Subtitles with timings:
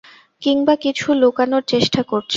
[0.41, 2.29] কিংবা কিছু লুকোনোর চেষ্টা করছে।